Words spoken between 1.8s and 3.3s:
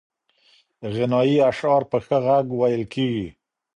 په ښه غږ ویل کېږي.